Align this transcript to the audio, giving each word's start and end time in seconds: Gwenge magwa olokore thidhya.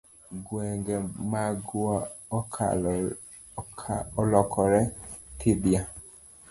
Gwenge 0.45 0.95
magwa 1.31 1.95
olokore 4.19 4.81
thidhya. 5.37 5.81